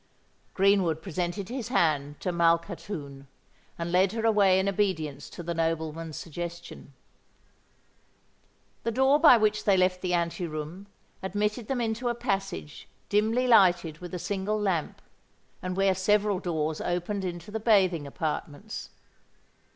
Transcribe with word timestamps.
Greenwood 0.55 0.99
presented 1.03 1.49
his 1.49 1.67
hand 1.67 2.19
to 2.21 2.31
Malkhatoun, 2.31 3.27
and 3.77 3.91
led 3.91 4.13
her 4.13 4.25
away 4.25 4.57
in 4.57 4.67
obedience 4.67 5.29
to 5.29 5.43
the 5.43 5.53
nobleman's 5.53 6.17
suggestion. 6.17 6.95
The 8.81 8.89
door 8.89 9.19
by 9.19 9.37
which 9.37 9.63
they 9.63 9.77
left 9.77 10.01
the 10.01 10.15
ante 10.15 10.47
room 10.47 10.87
admitted 11.21 11.67
them 11.67 11.79
into 11.79 12.09
a 12.09 12.15
passage 12.15 12.89
dimly 13.09 13.45
lighted 13.45 13.99
with 13.99 14.15
a 14.15 14.17
single 14.17 14.59
lamp, 14.59 15.03
and 15.61 15.77
where 15.77 15.93
several 15.93 16.39
doors 16.39 16.81
opened 16.81 17.23
into 17.23 17.51
the 17.51 17.59
bathing 17.59 18.07
apartments. 18.07 18.89